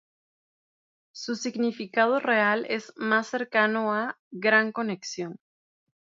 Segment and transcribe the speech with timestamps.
[1.11, 5.37] Su significado real es más cercano a "Gran Conexión".